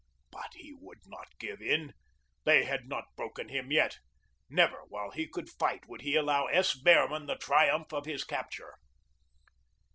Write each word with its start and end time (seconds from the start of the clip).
But 0.31 0.47
he 0.55 0.73
would 0.73 1.01
not 1.05 1.37
give 1.37 1.61
in. 1.61 1.93
They 2.43 2.63
had 2.63 2.89
not 2.89 3.15
broken 3.15 3.49
him 3.49 3.71
yet. 3.71 3.99
Never, 4.49 4.79
while 4.87 5.11
he 5.11 5.27
could 5.27 5.47
fight, 5.47 5.87
would 5.87 6.01
he 6.01 6.15
allow 6.15 6.47
S. 6.47 6.73
Behrman 6.73 7.27
the 7.27 7.35
triumph 7.35 7.93
of 7.93 8.05
his 8.07 8.23
capture. 8.23 8.79